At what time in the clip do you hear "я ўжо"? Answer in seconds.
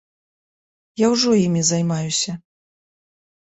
1.03-1.35